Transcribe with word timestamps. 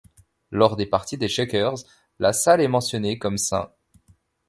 Lors 0.49 0.77
des 0.77 0.87
parties 0.87 1.19
des 1.19 1.27
Checkers, 1.27 1.75
la 2.17 2.33
salle 2.33 2.61
est 2.61 2.67
mentionnée 2.67 3.19
comme 3.19 3.37
St. 3.37 3.69